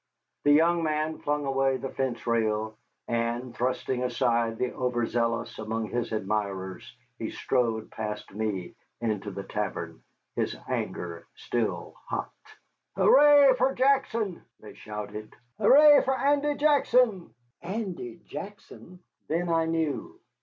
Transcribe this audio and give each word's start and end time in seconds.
The 0.45 0.51
young 0.51 0.81
man 0.81 1.19
flung 1.19 1.45
away 1.45 1.77
the 1.77 1.91
fence 1.91 2.25
rail, 2.25 2.75
and, 3.07 3.55
thrusting 3.55 4.01
aside 4.01 4.57
the 4.57 4.73
overzealous 4.73 5.59
among 5.59 5.89
his 5.91 6.11
admirers, 6.11 6.97
he 7.19 7.29
strode 7.29 7.91
past 7.91 8.33
me 8.33 8.73
into 8.99 9.29
the 9.29 9.43
tavern, 9.43 10.01
his 10.35 10.57
anger 10.67 11.27
still 11.35 11.93
hot. 12.07 12.31
"Hooray 12.97 13.53
fer 13.59 13.75
Jackson!" 13.75 14.41
they 14.59 14.73
shouted. 14.73 15.35
"Hooray 15.59 16.01
fer 16.03 16.15
Andy 16.15 16.55
Jackson!" 16.55 17.35
Andy 17.61 18.21
Jackson! 18.25 18.97
Then 19.27 19.49
I 19.49 19.65
knew. 19.65 20.19